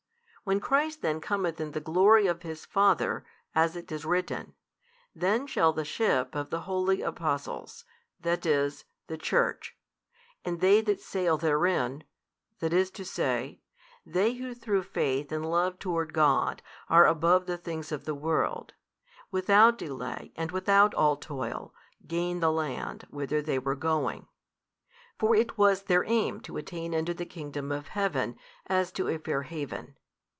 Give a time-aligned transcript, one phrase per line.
[0.43, 4.55] When Christ then cometh in the glory of His Father, as it is written,
[5.13, 7.85] then shall the ship of the holy Apostles,
[8.19, 9.77] that is, the Church,
[10.43, 12.03] and they that sail therein,
[12.61, 12.65] i.
[12.65, 13.59] e.,
[14.05, 18.73] they who through faith and love toward God are above the things of the world,
[19.29, 21.71] without delay and without all toil,
[22.07, 24.27] gain the land, whither they were going.
[25.19, 29.19] For it was their aim to attain unto the Kingdom of Heaven, as to a
[29.19, 29.95] fair haven.